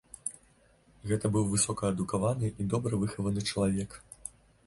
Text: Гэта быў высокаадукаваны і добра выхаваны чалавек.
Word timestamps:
Гэта 1.09 1.25
быў 1.35 1.43
высокаадукаваны 1.51 2.47
і 2.63 2.67
добра 2.73 3.01
выхаваны 3.05 3.41
чалавек. 3.51 3.91